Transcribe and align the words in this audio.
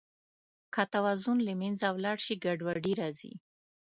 که 0.73 0.83
توازن 0.93 1.37
له 1.47 1.53
منځه 1.61 1.87
ولاړ 1.91 2.17
شي، 2.25 2.33
ګډوډي 2.43 2.93
راځي. 3.01 3.33